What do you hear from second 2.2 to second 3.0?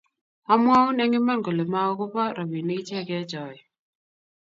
robinik